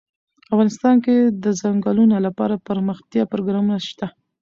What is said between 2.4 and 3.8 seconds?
دپرمختیا پروګرامونه